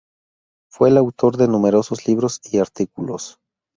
[0.67, 3.37] Fue el autor de numerosos libros y artículos.